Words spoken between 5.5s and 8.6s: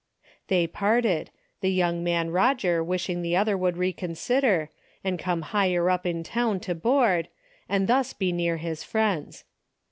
higher up in town to board, and thus be near